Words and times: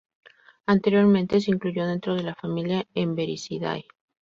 Anteriormente, 0.65 1.39
se 1.41 1.51
incluyó 1.51 1.85
dentro 1.85 2.15
de 2.15 2.23
la 2.23 2.33
familia 2.33 2.87
Emberizidae. 2.95 3.85